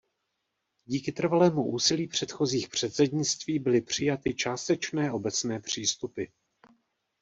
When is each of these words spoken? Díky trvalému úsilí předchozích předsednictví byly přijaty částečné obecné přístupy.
Díky 0.85 1.11
trvalému 1.11 1.63
úsilí 1.67 2.07
předchozích 2.07 2.69
předsednictví 2.69 3.59
byly 3.59 3.81
přijaty 3.81 4.33
částečné 4.33 5.11
obecné 5.11 5.59
přístupy. 5.59 6.23